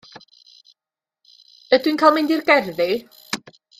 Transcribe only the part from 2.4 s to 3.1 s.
gerddi?